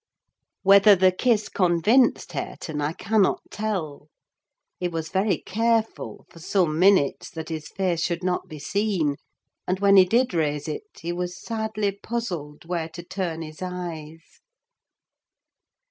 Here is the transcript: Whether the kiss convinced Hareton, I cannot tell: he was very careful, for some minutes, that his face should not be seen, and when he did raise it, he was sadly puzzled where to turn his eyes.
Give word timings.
Whether 0.63 0.95
the 0.95 1.11
kiss 1.11 1.47
convinced 1.47 2.31
Hareton, 2.31 2.81
I 2.81 2.93
cannot 2.93 3.43
tell: 3.51 4.07
he 4.79 4.87
was 4.87 5.09
very 5.09 5.37
careful, 5.37 6.25
for 6.31 6.39
some 6.39 6.79
minutes, 6.79 7.29
that 7.29 7.49
his 7.49 7.67
face 7.67 8.01
should 8.01 8.23
not 8.23 8.47
be 8.47 8.57
seen, 8.57 9.17
and 9.67 9.79
when 9.79 9.97
he 9.97 10.05
did 10.05 10.33
raise 10.33 10.67
it, 10.67 10.85
he 10.99 11.13
was 11.13 11.39
sadly 11.39 11.91
puzzled 12.01 12.65
where 12.65 12.89
to 12.89 13.03
turn 13.03 13.43
his 13.43 13.61
eyes. 13.61 14.39